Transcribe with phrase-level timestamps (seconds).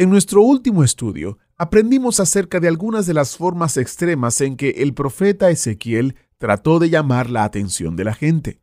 [0.00, 4.94] En nuestro último estudio, aprendimos acerca de algunas de las formas extremas en que el
[4.94, 8.60] profeta Ezequiel trató de llamar la atención de la gente.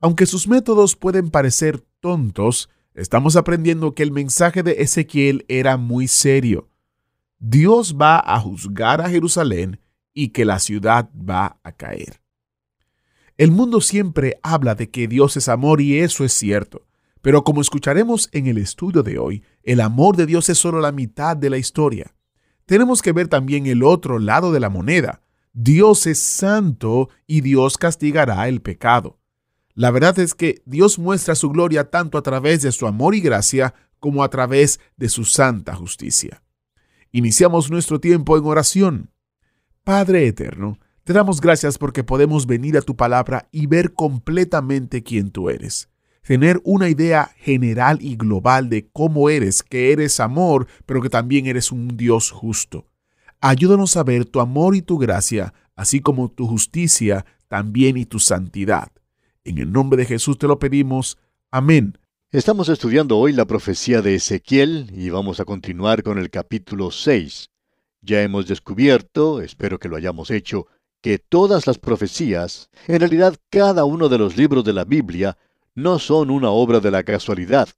[0.00, 6.08] Aunque sus métodos pueden parecer tontos, estamos aprendiendo que el mensaje de Ezequiel era muy
[6.08, 6.68] serio.
[7.38, 9.80] Dios va a juzgar a Jerusalén
[10.12, 12.20] y que la ciudad va a caer.
[13.38, 16.86] El mundo siempre habla de que Dios es amor y eso es cierto.
[17.22, 20.92] Pero como escucharemos en el estudio de hoy, el amor de Dios es solo la
[20.92, 22.14] mitad de la historia.
[22.66, 25.22] Tenemos que ver también el otro lado de la moneda.
[25.52, 29.18] Dios es santo y Dios castigará el pecado.
[29.74, 33.20] La verdad es que Dios muestra su gloria tanto a través de su amor y
[33.20, 36.44] gracia como a través de su santa justicia.
[37.10, 39.10] Iniciamos nuestro tiempo en oración.
[39.82, 45.30] Padre eterno, te damos gracias porque podemos venir a tu palabra y ver completamente quién
[45.32, 45.88] tú eres
[46.26, 51.46] tener una idea general y global de cómo eres, que eres amor, pero que también
[51.46, 52.84] eres un Dios justo.
[53.40, 58.18] Ayúdanos a ver tu amor y tu gracia, así como tu justicia también y tu
[58.18, 58.90] santidad.
[59.44, 61.16] En el nombre de Jesús te lo pedimos.
[61.52, 61.96] Amén.
[62.32, 67.50] Estamos estudiando hoy la profecía de Ezequiel y vamos a continuar con el capítulo 6.
[68.00, 70.66] Ya hemos descubierto, espero que lo hayamos hecho,
[71.00, 75.38] que todas las profecías, en realidad cada uno de los libros de la Biblia,
[75.76, 77.68] no son una obra de la casualidad.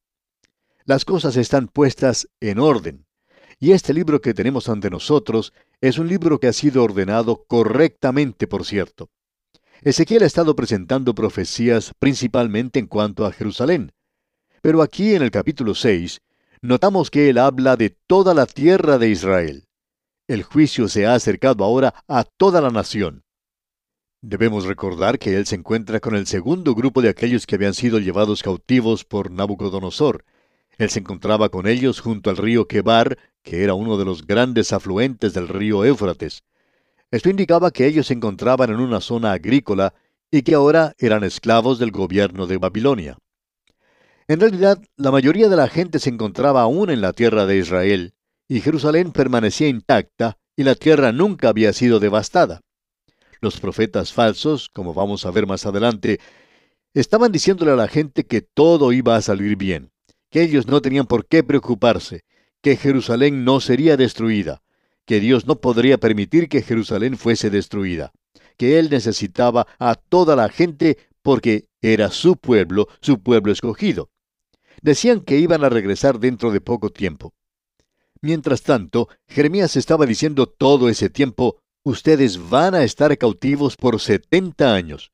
[0.85, 3.05] Las cosas están puestas en orden.
[3.59, 8.47] Y este libro que tenemos ante nosotros es un libro que ha sido ordenado correctamente,
[8.47, 9.11] por cierto.
[9.83, 13.93] Ezequiel ha estado presentando profecías principalmente en cuanto a Jerusalén.
[14.63, 16.21] Pero aquí en el capítulo 6
[16.63, 19.69] notamos que él habla de toda la tierra de Israel.
[20.29, 23.25] El juicio se ha acercado ahora a toda la nación.
[24.21, 28.01] Debemos recordar que él se encuentra con el segundo grupo de aquellos que habían sido
[28.01, 30.25] llevados cautivos por Nabucodonosor.
[30.77, 34.73] Él se encontraba con ellos junto al río Quebar, que era uno de los grandes
[34.73, 36.43] afluentes del río Éufrates.
[37.13, 39.95] Esto indicaba que ellos se encontraban en una zona agrícola
[40.33, 43.19] y que ahora eran esclavos del gobierno de Babilonia.
[44.27, 48.15] En realidad, la mayoría de la gente se encontraba aún en la tierra de Israel,
[48.49, 52.63] y Jerusalén permanecía intacta y la tierra nunca había sido devastada.
[53.41, 56.21] Los profetas falsos, como vamos a ver más adelante,
[56.95, 59.93] estaban diciéndole a la gente que todo iba a salir bien,
[60.31, 62.25] que ellos no tenían por qué preocuparse,
[62.61, 64.63] que Jerusalén no sería destruida,
[65.05, 68.13] que Dios no podría permitir que Jerusalén fuese destruida,
[68.57, 74.11] que Él necesitaba a toda la gente porque era su pueblo, su pueblo escogido.
[74.83, 77.33] Decían que iban a regresar dentro de poco tiempo.
[78.21, 84.75] Mientras tanto, Jeremías estaba diciendo todo ese tiempo, ustedes van a estar cautivos por setenta
[84.75, 85.11] años.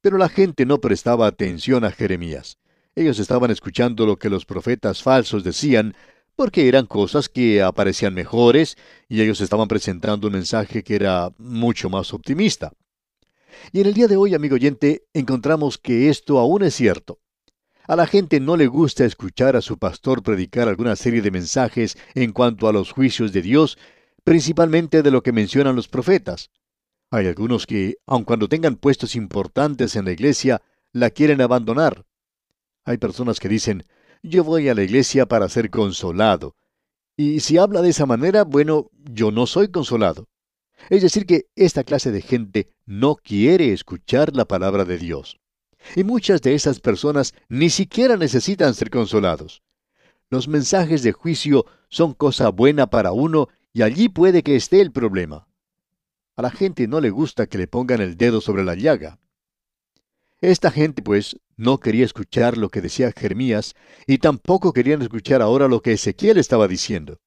[0.00, 2.58] Pero la gente no prestaba atención a Jeremías.
[2.94, 5.96] Ellos estaban escuchando lo que los profetas falsos decían,
[6.36, 8.76] porque eran cosas que aparecían mejores,
[9.08, 12.72] y ellos estaban presentando un mensaje que era mucho más optimista.
[13.72, 17.18] Y en el día de hoy, amigo oyente, encontramos que esto aún es cierto.
[17.86, 21.98] A la gente no le gusta escuchar a su pastor predicar alguna serie de mensajes
[22.14, 23.78] en cuanto a los juicios de Dios
[24.24, 26.50] principalmente de lo que mencionan los profetas.
[27.10, 30.62] Hay algunos que, aun cuando tengan puestos importantes en la iglesia,
[30.92, 32.06] la quieren abandonar.
[32.84, 33.84] Hay personas que dicen,
[34.22, 36.56] yo voy a la iglesia para ser consolado.
[37.16, 40.28] Y si habla de esa manera, bueno, yo no soy consolado.
[40.90, 45.38] Es decir, que esta clase de gente no quiere escuchar la palabra de Dios.
[45.94, 49.62] Y muchas de esas personas ni siquiera necesitan ser consolados.
[50.30, 54.92] Los mensajes de juicio son cosa buena para uno y allí puede que esté el
[54.92, 55.48] problema.
[56.36, 59.18] A la gente no le gusta que le pongan el dedo sobre la llaga.
[60.40, 63.74] Esta gente, pues, no quería escuchar lo que decía Jeremías
[64.06, 67.20] y tampoco querían escuchar ahora lo que Ezequiel estaba diciendo.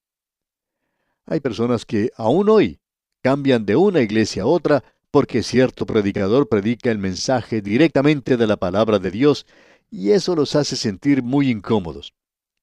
[1.26, 2.80] Hay personas que aún hoy
[3.22, 8.56] cambian de una iglesia a otra porque cierto predicador predica el mensaje directamente de la
[8.56, 9.46] palabra de Dios
[9.90, 12.14] y eso los hace sentir muy incómodos.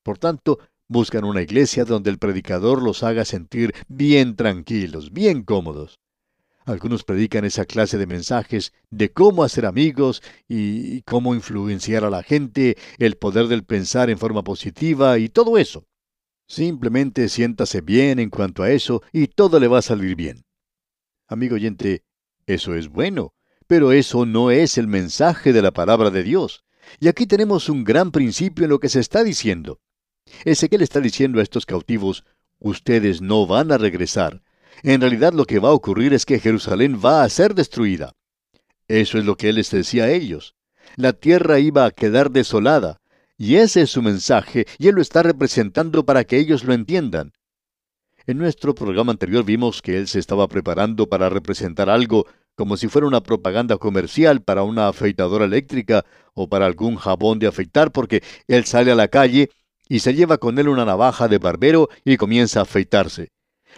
[0.02, 0.58] Por tanto,
[0.94, 5.98] Buscan una iglesia donde el predicador los haga sentir bien tranquilos, bien cómodos.
[6.66, 12.22] Algunos predican esa clase de mensajes de cómo hacer amigos y cómo influenciar a la
[12.22, 15.84] gente, el poder del pensar en forma positiva y todo eso.
[16.46, 20.44] Simplemente siéntase bien en cuanto a eso y todo le va a salir bien.
[21.26, 22.04] Amigo oyente,
[22.46, 23.34] eso es bueno,
[23.66, 26.62] pero eso no es el mensaje de la palabra de Dios.
[27.00, 29.80] Y aquí tenemos un gran principio en lo que se está diciendo.
[30.44, 32.24] Ezequiel está diciendo a estos cautivos,
[32.58, 34.42] ustedes no van a regresar.
[34.82, 38.14] En realidad lo que va a ocurrir es que Jerusalén va a ser destruida.
[38.88, 40.54] Eso es lo que él les decía a ellos.
[40.96, 43.00] La tierra iba a quedar desolada,
[43.36, 47.32] y ese es su mensaje, y él lo está representando para que ellos lo entiendan.
[48.26, 52.88] En nuestro programa anterior vimos que él se estaba preparando para representar algo como si
[52.88, 56.04] fuera una propaganda comercial para una afeitadora eléctrica
[56.34, 59.50] o para algún jabón de afeitar, porque él sale a la calle
[59.88, 63.32] y se lleva con él una navaja de barbero y comienza a afeitarse.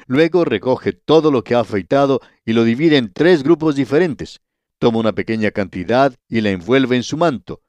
[0.07, 4.41] Luego recoge todo lo que ha afeitado y lo divide en tres grupos diferentes.
[4.79, 7.63] Toma una pequeña cantidad y la envuelve en su manto.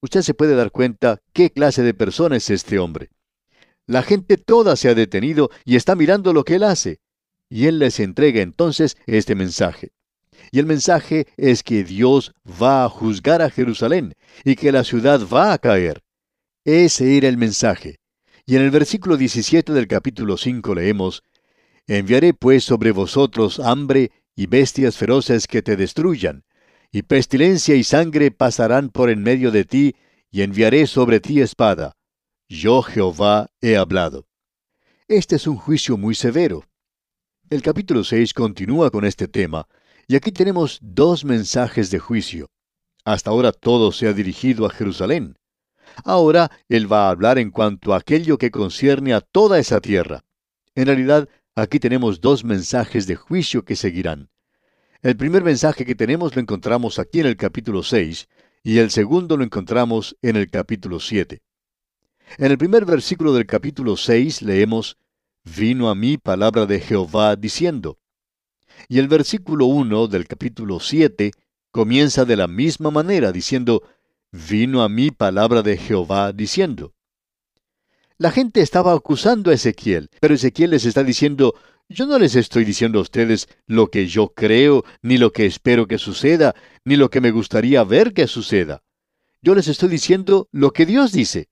[0.00, 3.10] Usted se puede dar cuenta qué clase de persona es este hombre.
[3.86, 7.00] La gente toda se ha detenido y está mirando lo que él hace.
[7.48, 9.92] Y él les entrega entonces este mensaje.
[10.50, 14.14] Y el mensaje es que Dios va a juzgar a Jerusalén
[14.44, 16.01] y que la ciudad va a caer.
[16.64, 18.00] Ese era el mensaje.
[18.46, 21.22] Y en el versículo 17 del capítulo 5 leemos,
[21.86, 26.44] Enviaré pues sobre vosotros hambre y bestias feroces que te destruyan,
[26.90, 29.96] y pestilencia y sangre pasarán por en medio de ti,
[30.30, 31.96] y enviaré sobre ti espada
[32.52, 34.26] yo Jehová he hablado.
[35.08, 36.64] Este es un juicio muy severo.
[37.48, 39.66] El capítulo 6 continúa con este tema,
[40.06, 42.50] y aquí tenemos dos mensajes de juicio.
[43.04, 45.38] Hasta ahora todo se ha dirigido a Jerusalén.
[46.04, 50.24] Ahora él va a hablar en cuanto a aquello que concierne a toda esa tierra.
[50.74, 54.30] En realidad, aquí tenemos dos mensajes de juicio que seguirán.
[55.02, 58.28] El primer mensaje que tenemos lo encontramos aquí en el capítulo 6
[58.62, 61.42] y el segundo lo encontramos en el capítulo 7.
[62.38, 64.96] En el primer versículo del capítulo 6 leemos,
[65.44, 67.98] Vino a mí palabra de Jehová diciendo.
[68.88, 71.32] Y el versículo 1 del capítulo 7
[71.72, 73.82] comienza de la misma manera diciendo,
[74.32, 76.94] Vino a mí palabra de Jehová diciendo.
[78.16, 81.54] La gente estaba acusando a Ezequiel, pero Ezequiel les está diciendo,
[81.86, 85.86] yo no les estoy diciendo a ustedes lo que yo creo, ni lo que espero
[85.86, 88.82] que suceda, ni lo que me gustaría ver que suceda.
[89.42, 91.50] Yo les estoy diciendo lo que Dios dice.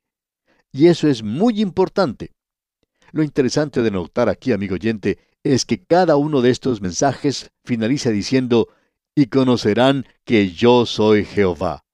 [0.72, 2.32] Y eso es muy importante.
[3.12, 8.08] Lo interesante de notar aquí, amigo oyente, es que cada uno de estos mensajes finaliza
[8.08, 8.68] diciendo,
[9.14, 11.84] y conocerán que yo soy Jehová.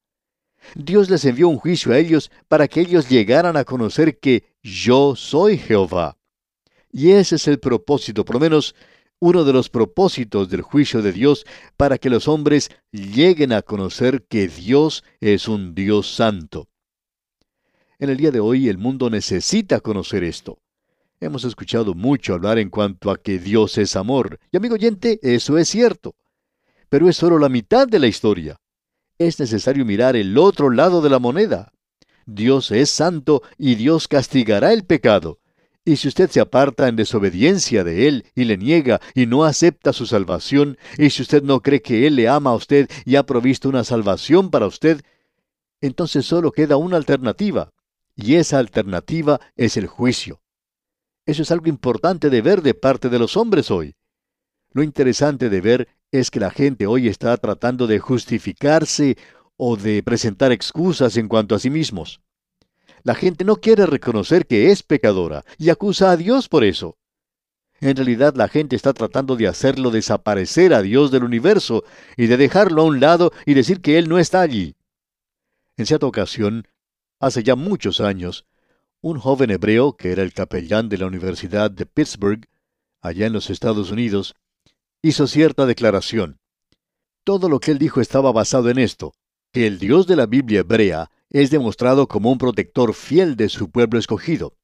[0.74, 5.14] Dios les envió un juicio a ellos para que ellos llegaran a conocer que yo
[5.16, 6.16] soy Jehová.
[6.90, 8.74] Y ese es el propósito, por lo menos
[9.18, 11.46] uno de los propósitos del juicio de Dios,
[11.76, 16.68] para que los hombres lleguen a conocer que Dios es un Dios santo.
[17.98, 20.58] En el día de hoy el mundo necesita conocer esto.
[21.18, 24.38] Hemos escuchado mucho hablar en cuanto a que Dios es amor.
[24.52, 26.14] Y amigo oyente, eso es cierto.
[26.90, 28.60] Pero es solo la mitad de la historia.
[29.18, 31.72] Es necesario mirar el otro lado de la moneda.
[32.26, 35.38] Dios es santo y Dios castigará el pecado.
[35.84, 39.92] Y si usted se aparta en desobediencia de Él y le niega y no acepta
[39.92, 43.24] su salvación, y si usted no cree que Él le ama a usted y ha
[43.24, 45.02] provisto una salvación para usted,
[45.80, 47.70] entonces solo queda una alternativa,
[48.16, 50.40] y esa alternativa es el juicio.
[51.24, 53.94] Eso es algo importante de ver de parte de los hombres hoy.
[54.72, 59.16] Lo interesante de ver es que la gente hoy está tratando de justificarse
[59.56, 62.20] o de presentar excusas en cuanto a sí mismos.
[63.02, 66.96] La gente no quiere reconocer que es pecadora y acusa a Dios por eso.
[67.80, 71.84] En realidad la gente está tratando de hacerlo desaparecer a Dios del universo
[72.16, 74.76] y de dejarlo a un lado y decir que Él no está allí.
[75.76, 76.66] En cierta ocasión,
[77.18, 78.44] Hace ya muchos años,
[79.00, 82.46] un joven hebreo que era el capellán de la Universidad de Pittsburgh,
[83.00, 84.34] allá en los Estados Unidos,
[85.08, 86.40] hizo cierta declaración.
[87.22, 89.12] Todo lo que él dijo estaba basado en esto,
[89.52, 93.70] que el Dios de la Biblia hebrea es demostrado como un protector fiel de su
[93.70, 94.56] pueblo escogido.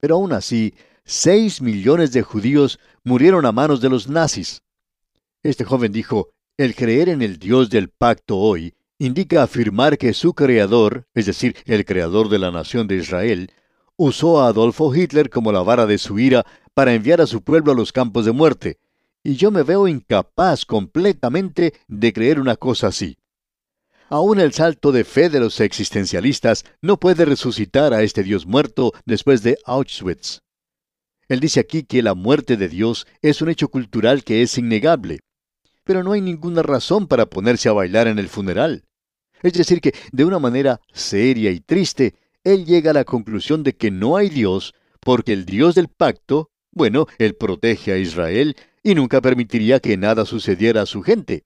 [0.00, 4.62] Pero aún así, seis millones de judíos murieron a manos de los nazis.
[5.42, 10.32] Este joven dijo, el creer en el Dios del pacto hoy indica afirmar que su
[10.32, 13.52] creador, es decir, el creador de la nación de Israel,
[13.96, 17.72] usó a Adolfo Hitler como la vara de su ira para enviar a su pueblo
[17.72, 18.78] a los campos de muerte,
[19.22, 23.18] y yo me veo incapaz completamente de creer una cosa así.
[24.08, 28.92] Aún el salto de fe de los existencialistas no puede resucitar a este Dios muerto
[29.04, 30.40] después de Auschwitz.
[31.28, 35.20] Él dice aquí que la muerte de Dios es un hecho cultural que es innegable,
[35.84, 38.84] pero no hay ninguna razón para ponerse a bailar en el funeral.
[39.42, 43.76] Es decir, que de una manera seria y triste, él llega a la conclusión de
[43.76, 48.56] que no hay Dios porque el Dios del pacto, bueno, Él protege a Israel
[48.88, 51.44] y nunca permitiría que nada sucediera a su gente.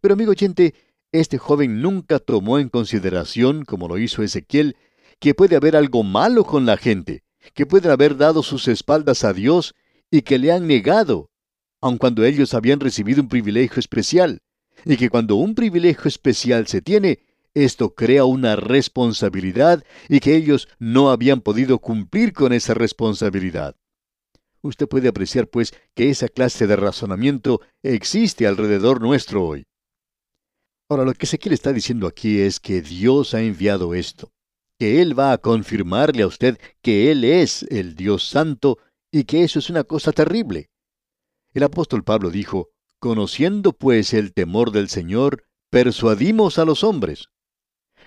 [0.00, 0.74] Pero amigo oyente,
[1.12, 4.74] este joven nunca tomó en consideración, como lo hizo Ezequiel,
[5.20, 7.22] que puede haber algo malo con la gente,
[7.54, 9.76] que pueden haber dado sus espaldas a Dios
[10.10, 11.30] y que le han negado,
[11.80, 14.40] aun cuando ellos habían recibido un privilegio especial,
[14.84, 17.20] y que cuando un privilegio especial se tiene,
[17.54, 23.76] esto crea una responsabilidad y que ellos no habían podido cumplir con esa responsabilidad.
[24.62, 29.66] Usted puede apreciar, pues, que esa clase de razonamiento existe alrededor nuestro hoy.
[30.88, 34.30] Ahora, lo que Ezequiel está diciendo aquí es que Dios ha enviado esto,
[34.78, 38.78] que Él va a confirmarle a usted que Él es el Dios Santo
[39.10, 40.70] y que eso es una cosa terrible.
[41.54, 47.30] El apóstol Pablo dijo, Conociendo pues el temor del Señor, persuadimos a los hombres.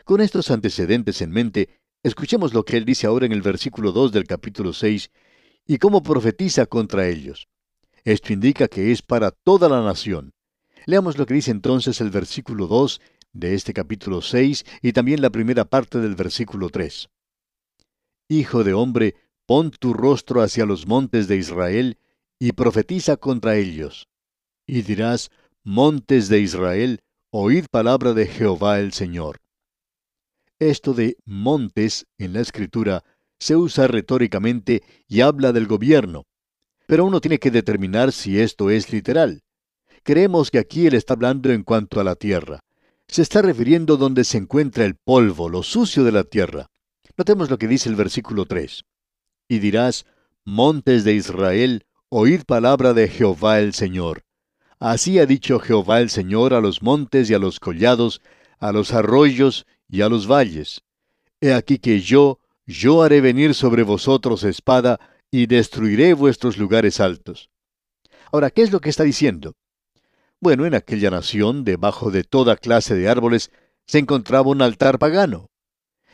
[0.06, 4.14] Con estos antecedentes en mente, escuchemos lo que él dice ahora en el versículo 2
[4.14, 5.12] del capítulo 6
[5.66, 7.48] y cómo profetiza contra ellos.
[8.04, 10.34] Esto indica que es para toda la nación.
[10.86, 13.02] Leamos lo que dice entonces el versículo 2
[13.34, 17.10] de este capítulo 6 y también la primera parte del versículo 3.
[18.30, 21.98] Hijo de hombre, pon tu rostro hacia los montes de Israel
[22.40, 24.08] y profetiza contra ellos.
[24.68, 25.32] Y dirás,
[25.64, 29.42] Montes de Israel, oíd palabra de Jehová el Señor.
[30.60, 33.04] Esto de montes en la escritura
[33.40, 36.24] se usa retóricamente y habla del gobierno.
[36.88, 39.42] Pero uno tiene que determinar si esto es literal.
[40.04, 42.60] Creemos que aquí él está hablando en cuanto a la tierra.
[43.08, 46.68] Se está refiriendo donde se encuentra el polvo, lo sucio de la tierra.
[47.18, 48.84] Notemos lo que dice el versículo 3.
[49.48, 50.06] Y dirás,
[50.44, 54.24] Montes de Israel, oíd palabra de Jehová el Señor.
[54.80, 58.22] Así ha dicho Jehová el Señor a los montes y a los collados,
[58.60, 60.82] a los arroyos y a los valles.
[61.42, 65.00] He aquí que yo, yo haré venir sobre vosotros espada,
[65.32, 67.50] y destruiré vuestros lugares altos.
[68.32, 69.54] Ahora, ¿qué es lo que está diciendo?
[70.40, 73.52] Bueno, en aquella nación, debajo de toda clase de árboles,
[73.86, 75.50] se encontraba un altar pagano.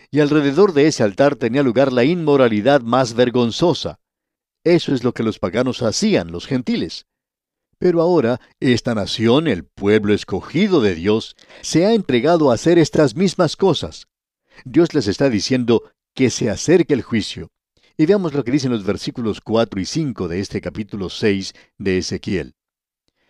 [0.10, 4.00] Y alrededor de ese altar tenía lugar la inmoralidad más vergonzosa.
[4.64, 7.06] Eso es lo que los paganos hacían, los gentiles.
[7.78, 13.16] Pero ahora esta nación, el pueblo escogido de Dios, se ha entregado a hacer estas
[13.16, 14.08] mismas cosas.
[14.66, 17.50] Dios les está diciendo que se acerque el juicio.
[17.98, 21.98] Y veamos lo que dicen los versículos 4 y 5 de este capítulo 6 de
[21.98, 22.56] Ezequiel.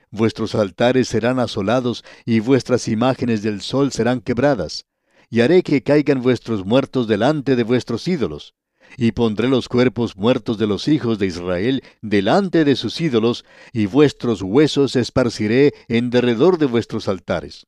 [0.10, 4.86] Vuestros altares serán asolados y vuestras imágenes del sol serán quebradas,
[5.30, 8.54] y haré que caigan vuestros muertos delante de vuestros ídolos
[8.98, 13.86] y pondré los cuerpos muertos de los hijos de Israel delante de sus ídolos, y
[13.86, 17.68] vuestros huesos esparciré en derredor de vuestros altares.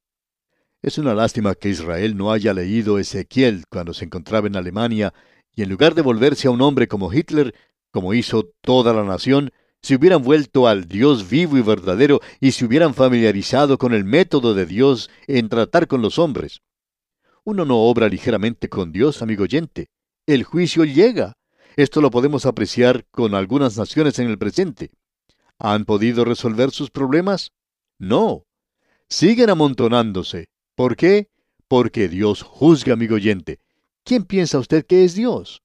[0.84, 5.16] Es una lástima que Israel no haya leído Ezequiel cuando se encontraba en Alemania,
[5.56, 7.56] y en lugar de volverse a un hombre como Hitler,
[7.90, 12.66] como hizo toda la nación, se hubieran vuelto al Dios vivo y verdadero y se
[12.66, 16.62] hubieran familiarizado con el método de Dios en tratar con los hombres.
[17.44, 19.90] Uno no obra ligeramente con Dios, amigo oyente
[20.26, 21.38] el juicio llega.
[21.76, 24.92] Esto lo podemos apreciar con algunas naciones en el presente.
[25.60, 27.52] ¿Han podido resolver sus problemas?
[28.00, 28.46] No.
[29.10, 30.50] Siguen amontonándose.
[30.76, 31.30] ¿Por qué?
[31.68, 33.60] Porque Dios juzga, amigo oyente.
[34.04, 35.62] ¿Quién piensa usted que es Dios?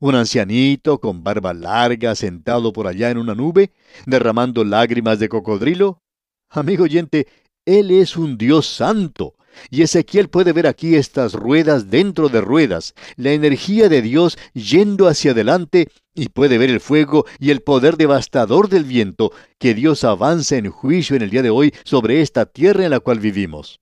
[0.00, 3.70] ¿Un ancianito con barba larga sentado por allá en una nube,
[4.04, 6.02] derramando lágrimas de cocodrilo?
[6.48, 7.28] Amigo oyente,
[7.66, 9.34] Él es un Dios santo,
[9.70, 15.06] y Ezequiel puede ver aquí estas ruedas dentro de ruedas, la energía de Dios yendo
[15.06, 20.02] hacia adelante, y puede ver el fuego y el poder devastador del viento que Dios
[20.02, 23.80] avanza en juicio en el día de hoy sobre esta tierra en la cual vivimos.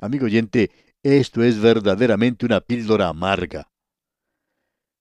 [0.00, 0.70] Amigo oyente,
[1.02, 3.68] esto es verdaderamente una píldora amarga.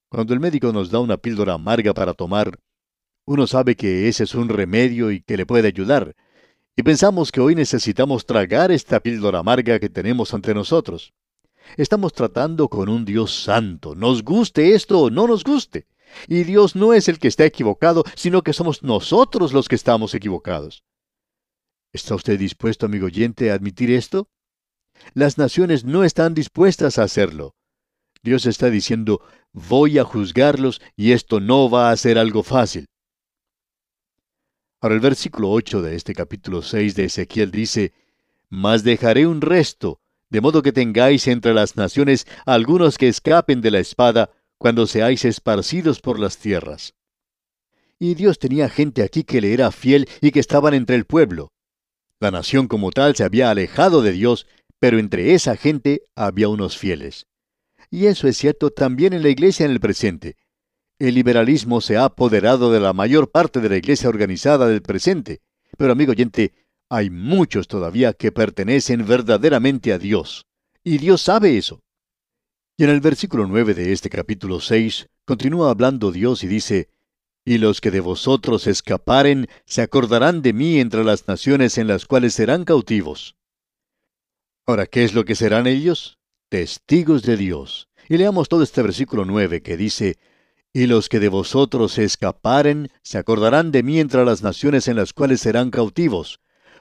[0.10, 2.60] Cuando el médico nos da una píldora amarga para tomar,
[3.26, 6.16] uno sabe que ese es un remedio y que le puede ayudar,
[6.76, 11.14] y pensamos que hoy necesitamos tragar esta píldora amarga que tenemos ante nosotros.
[11.76, 15.86] Estamos tratando con un Dios santo, nos guste esto o no nos guste.
[16.28, 20.16] Y Dios no es el que está equivocado, sino que somos nosotros los que estamos
[20.16, 20.86] equivocados.
[21.94, 24.30] ¿Está usted dispuesto, amigo oyente, a admitir esto?
[25.14, 27.56] Las naciones no están dispuestas a hacerlo.
[28.24, 29.22] Dios está diciendo,
[29.54, 32.88] voy a juzgarlos y esto no va a ser algo fácil.
[34.80, 37.94] Ahora el versículo 8 de este capítulo 6 de Ezequiel dice,
[38.50, 40.00] Mas dejaré un resto,
[40.30, 45.26] de modo que tengáis entre las naciones algunos que escapen de la espada cuando seáis
[45.26, 46.94] esparcidos por las tierras.
[48.00, 51.52] Y Dios tenía gente aquí que le era fiel y que estaban entre el pueblo.
[52.20, 54.48] La nación como tal se había alejado de Dios,
[54.80, 57.28] pero entre esa gente había unos fieles.
[57.90, 60.36] Y eso es cierto también en la iglesia en el presente.
[61.00, 65.42] el liberalismo se ha apoderado de la mayor parte de la iglesia organizada del presente.
[65.78, 66.54] Pero amigo oyente,
[66.90, 70.48] hay muchos todavía que pertenecen verdaderamente a Dios.
[70.84, 71.84] Y Dios sabe eso.
[72.78, 76.90] Y en el versículo 9 de este capítulo 6 continúa hablando Dios y dice,
[77.46, 82.06] Y los que de vosotros escaparen se acordarán de mí entre las naciones en las
[82.06, 83.37] cuales serán cautivos.
[84.68, 86.20] Ahora, ¿qué es lo que serán ellos?
[86.50, 87.90] Testigos de Dios.
[88.08, 90.18] Y leamos todo este versículo 9 que dice,
[90.74, 95.14] Y los que de vosotros escaparen se acordarán de mí entre las naciones en las
[95.14, 96.40] cuales serán cautivos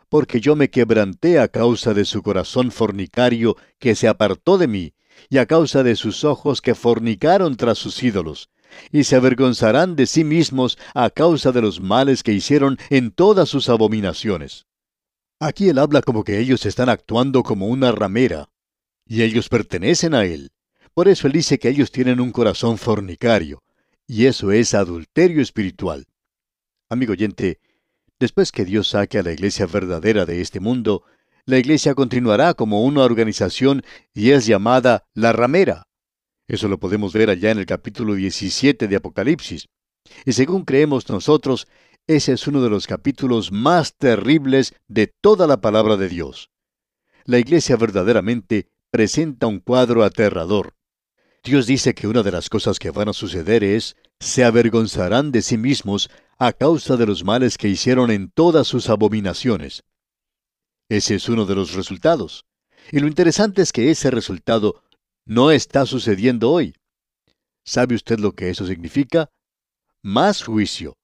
[0.09, 4.95] porque yo me quebranté a causa de su corazón fornicario que se apartó de mí,
[5.29, 8.51] y a causa de sus ojos que fornicaron tras sus ídolos,
[8.93, 13.49] y se avergonzarán de sí mismos a causa de los males que hicieron en todas
[13.49, 14.67] sus abominaciones.
[15.39, 18.49] Aquí él habla como que ellos están actuando como una ramera,
[19.07, 20.51] y ellos pertenecen a él.
[20.95, 23.63] Por eso él dice que ellos tienen un corazón fornicario,
[24.07, 26.07] y eso es adulterio espiritual.
[26.89, 27.61] Amigo oyente,
[28.19, 31.05] Después que Dios saque a la iglesia verdadera de este mundo,
[31.45, 35.87] la iglesia continuará como una organización y es llamada la ramera.
[36.49, 39.69] Eso lo podemos ver allá en el capítulo 17 de Apocalipsis.
[40.25, 41.69] Y según creemos nosotros,
[42.07, 46.51] ese es uno de los capítulos más terribles de toda la palabra de Dios.
[47.25, 50.77] La iglesia verdaderamente presenta un cuadro aterrador.
[51.43, 55.43] Dios dice que una de las cosas que van a suceder es, se avergonzarán de
[55.43, 56.09] sí mismos
[56.39, 59.83] a causa de los males que hicieron en todas sus abominaciones.
[60.89, 62.47] Ese es uno de los resultados.
[62.93, 64.83] Y lo interesante es que ese resultado
[65.25, 66.75] no está sucediendo hoy.
[67.65, 69.29] ¿Sabe usted lo que eso significa?
[70.03, 70.97] Más juicio.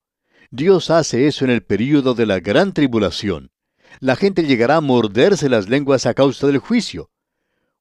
[0.54, 3.50] Dios hace eso en el período de la gran tribulación.
[4.00, 7.10] La gente llegará a morderse las lenguas a causa del juicio.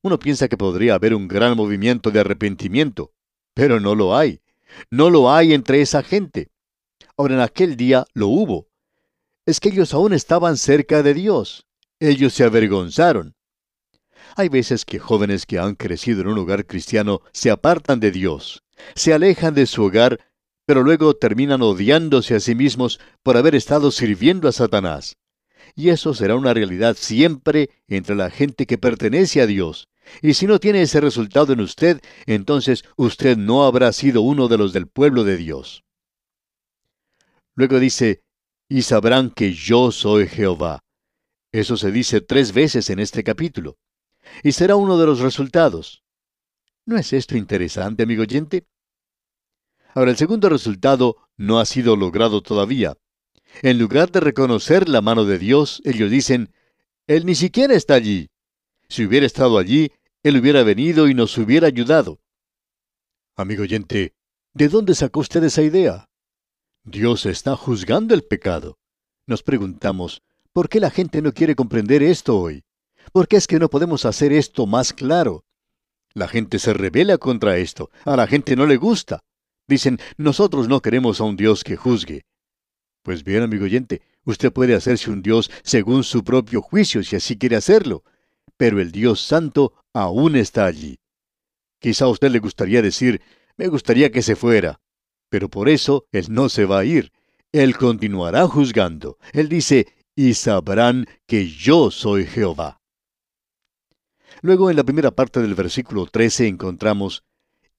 [0.02, 3.12] Uno piensa que podría haber un gran movimiento de arrepentimiento,
[3.54, 4.40] pero no lo hay.
[4.90, 6.50] No lo hay entre esa gente.
[7.18, 8.70] Ahora en aquel día lo hubo.
[9.46, 11.68] Es que ellos aún estaban cerca de Dios.
[12.00, 13.36] Ellos se avergonzaron.
[14.38, 18.64] Hay veces que jóvenes que han crecido en un hogar cristiano se apartan de Dios,
[18.96, 20.31] se alejan de su hogar,
[20.72, 25.18] pero luego terminan odiándose a sí mismos por haber estado sirviendo a Satanás.
[25.76, 29.90] Y eso será una realidad siempre entre la gente que pertenece a Dios.
[30.22, 34.58] Y si no tiene ese resultado en usted, entonces usted no habrá sido uno de
[34.58, 35.84] los del pueblo de Dios.
[37.54, 38.24] Luego dice,
[38.70, 40.86] y sabrán que yo soy Jehová.
[41.52, 43.78] Eso se dice tres veces en este capítulo.
[44.42, 46.06] Y será uno de los resultados.
[46.86, 48.68] ¿No es esto interesante, amigo oyente?
[49.94, 52.98] Ahora, el segundo resultado no ha sido logrado todavía.
[53.62, 56.54] En lugar de reconocer la mano de Dios, ellos dicen,
[57.08, 58.30] Él ni siquiera está allí.
[58.88, 59.92] Si hubiera estado allí,
[60.24, 62.20] Él hubiera venido y nos hubiera ayudado.
[63.36, 64.14] Amigo oyente,
[64.54, 66.10] ¿de dónde sacó usted esa idea?
[66.84, 68.78] Dios está juzgando el pecado.
[69.28, 70.22] Nos preguntamos,
[70.54, 72.64] ¿por qué la gente no quiere comprender esto hoy?
[73.12, 75.44] ¿Por qué es que no podemos hacer esto más claro?
[76.14, 79.22] La gente se revela contra esto, a la gente no le gusta.
[79.72, 82.26] Dicen, nosotros no queremos a un Dios que juzgue.
[83.04, 87.38] Pues bien, amigo oyente, usted puede hacerse un Dios según su propio juicio si así
[87.38, 88.04] quiere hacerlo,
[88.58, 91.00] pero el Dios Santo aún está allí.
[91.80, 93.22] Quizá a usted le gustaría decir,
[93.56, 94.82] me gustaría que se fuera,
[95.30, 97.14] pero por eso Él no se va a ir.
[97.54, 99.20] Él continuará juzgando.
[99.32, 102.82] Él dice, y sabrán que yo soy Jehová.
[104.42, 107.24] Luego en la primera parte del versículo 13 encontramos,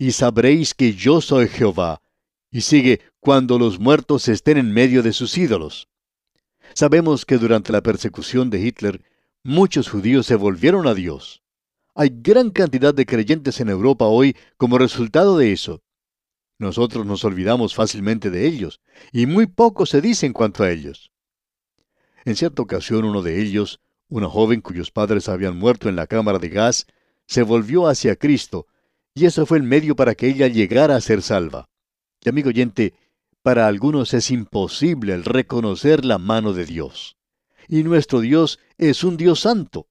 [0.03, 2.03] y sabréis que yo soy Jehová.
[2.51, 5.88] Y sigue, cuando los muertos estén en medio de sus ídolos.
[6.75, 9.05] Sabemos que durante la persecución de Hitler,
[9.45, 11.45] muchos judíos se volvieron a Dios.
[11.95, 15.85] Hay gran cantidad de creyentes en Europa hoy como resultado de eso.
[16.59, 18.81] Nosotros nos olvidamos fácilmente de ellos,
[19.12, 21.12] y muy poco se dice en cuanto a ellos.
[22.25, 26.41] En cierta ocasión uno de ellos, una joven cuyos padres habían muerto en la cámara
[26.41, 26.88] de gas,
[27.29, 28.67] se volvió hacia Cristo,
[29.14, 31.68] y eso fue el medio para que ella llegara a ser salva.
[32.25, 32.94] Y amigo oyente,
[33.42, 37.16] para algunos es imposible el reconocer la mano de Dios.
[37.68, 39.88] Y nuestro Dios es un Dios santo.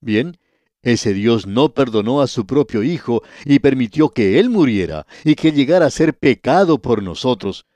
[0.00, 0.38] Bien,
[0.82, 5.52] ese Dios no perdonó a su propio Hijo y permitió que Él muriera y que
[5.52, 7.66] llegara a ser pecado por nosotros.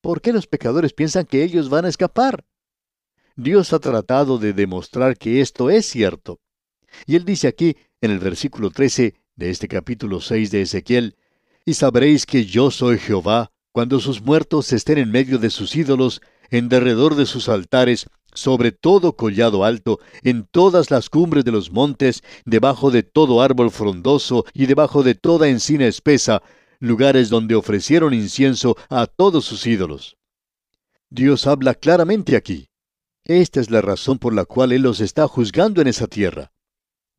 [0.00, 2.44] ¿Por qué los pecadores piensan que ellos van a escapar?
[3.36, 6.40] Dios ha tratado de demostrar que esto es cierto.
[7.06, 11.16] Y Él dice aquí, en el versículo 13 de este capítulo 6 de Ezequiel,
[11.64, 16.20] Y sabréis que yo soy Jehová, cuando sus muertos estén en medio de sus ídolos,
[16.50, 21.70] en derredor de sus altares, sobre todo collado alto, en todas las cumbres de los
[21.70, 26.42] montes, debajo de todo árbol frondoso y debajo de toda encina espesa,
[26.80, 30.16] lugares donde ofrecieron incienso a todos sus ídolos.
[31.10, 32.68] Dios habla claramente aquí.
[33.24, 36.52] Esta es la razón por la cual Él los está juzgando en esa tierra.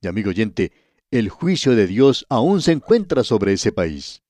[0.01, 0.73] Y amigo oyente,
[1.13, 4.23] el juicio de Dios aún se encuentra sobre ese país.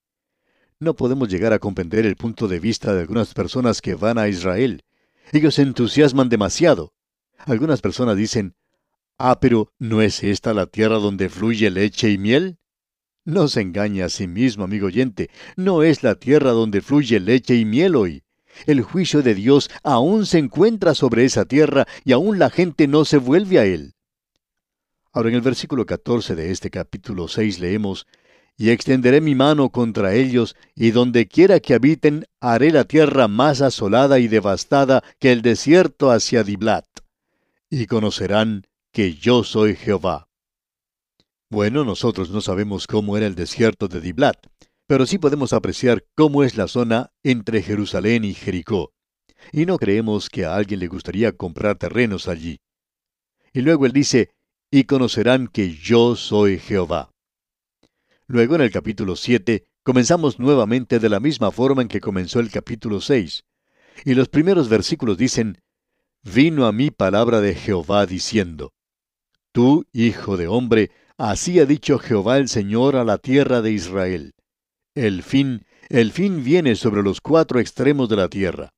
[0.78, 4.28] No podemos llegar a comprender el punto de vista de algunas personas que van a
[4.28, 4.82] Israel.
[5.32, 6.92] Ellos se entusiasman demasiado.
[7.38, 8.54] Algunas personas dicen,
[9.16, 12.58] Ah, pero ¿no es esta la tierra donde fluye leche y miel?
[13.24, 17.54] No se engañe a sí mismo, amigo oyente, no es la tierra donde fluye leche
[17.54, 18.24] y miel hoy.
[18.66, 23.06] El juicio de Dios aún se encuentra sobre esa tierra y aún la gente no
[23.06, 23.94] se vuelve a él.
[25.14, 28.08] Ahora en el versículo 14 de este capítulo 6 leemos,
[28.56, 33.60] Y extenderé mi mano contra ellos, y donde quiera que habiten, haré la tierra más
[33.60, 36.86] asolada y devastada que el desierto hacia Diblat.
[37.70, 40.28] Y conocerán que yo soy Jehová.
[41.48, 44.48] Bueno, nosotros no sabemos cómo era el desierto de Diblat,
[44.88, 48.92] pero sí podemos apreciar cómo es la zona entre Jerusalén y Jericó.
[49.52, 52.58] Y no creemos que a alguien le gustaría comprar terrenos allí.
[53.52, 54.34] Y luego él dice,
[54.74, 57.08] y conocerán que yo soy Jehová.
[58.26, 62.50] Luego en el capítulo 7 comenzamos nuevamente de la misma forma en que comenzó el
[62.50, 63.44] capítulo 6.
[64.04, 65.62] Y los primeros versículos dicen,
[66.24, 68.72] Vino a mí palabra de Jehová diciendo,
[69.52, 74.32] Tú, hijo de hombre, Así ha dicho Jehová el Señor a la tierra de Israel.
[74.96, 78.70] El fin, el fin viene sobre los cuatro extremos de la tierra.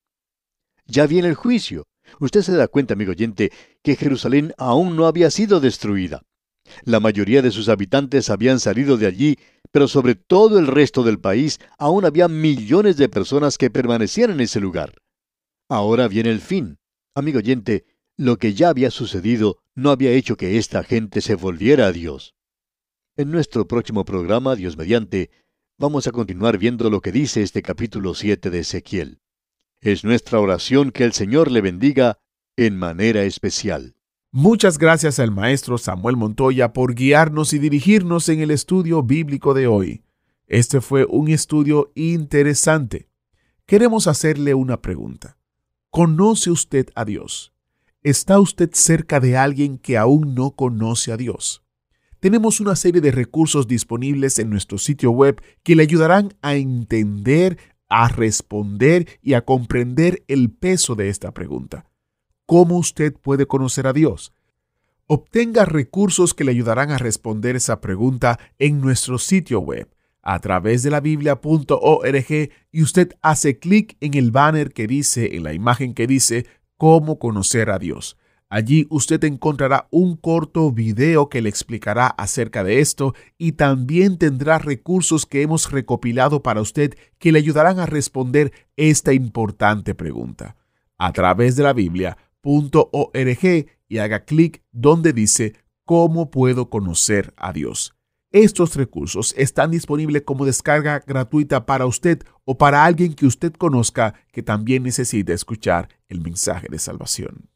[0.85, 1.87] Ya viene el juicio.
[2.21, 3.53] Usted se da cuenta, amigo oyente,
[3.83, 6.23] que Jerusalén aún no había sido destruida.
[6.85, 9.39] La mayoría de sus habitantes habían salido de allí,
[9.71, 14.41] pero sobre todo el resto del país aún había millones de personas que permanecían en
[14.41, 14.95] ese lugar.
[15.69, 16.79] Ahora viene el fin.
[17.15, 17.85] Amigo oyente,
[18.17, 22.35] lo que ya había sucedido no había hecho que esta gente se volviera a Dios.
[23.17, 25.31] En nuestro próximo programa, Dios mediante,
[25.79, 29.21] vamos a continuar viendo lo que dice este capítulo 7 de Ezequiel.
[29.81, 32.19] Es nuestra oración que el Señor le bendiga
[32.57, 33.95] en manera especial.
[34.33, 39.67] Muchas gracias al maestro Samuel Montoya por guiarnos y dirigirnos en el estudio bíblico de
[39.67, 40.03] hoy.
[40.47, 43.09] Este fue un estudio interesante.
[43.67, 45.39] Queremos hacerle una pregunta.
[45.91, 47.53] ¿Conoce usted a Dios?
[48.03, 51.65] ¿Está usted cerca de alguien que aún no conoce a Dios?
[52.21, 57.59] Tenemos una serie de recursos disponibles en nuestro sitio web que le ayudarán a entender,
[57.89, 61.87] a responder y a comprender el peso de esta pregunta.
[62.47, 64.33] ¿Cómo usted puede conocer a Dios?
[65.07, 69.89] Obtenga recursos que le ayudarán a responder esa pregunta en nuestro sitio web
[70.23, 75.45] a través de la biblia.org y usted hace clic en el banner que dice, en
[75.45, 76.47] la imagen que dice
[76.77, 78.17] cómo conocer a Dios.
[78.49, 84.59] Allí usted encontrará un corto video que le explicará acerca de esto y también tendrá
[84.59, 90.57] recursos que hemos recopilado para usted que le ayudarán a responder esta importante pregunta.
[90.97, 95.55] A través de la biblia.org y haga clic donde dice
[95.85, 97.95] ¿Cómo puedo conocer a Dios?
[98.33, 104.15] Estos recursos están disponibles como descarga gratuita para usted o para alguien que usted conozca
[104.33, 107.56] que también necesite escuchar el mensaje de salvación.